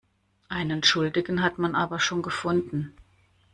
Einen 0.49 0.81
Schuldigen 0.83 1.43
hat 1.43 1.59
man 1.59 1.75
aber 1.75 1.99
schon 1.99 2.23
gefunden. 2.23 2.95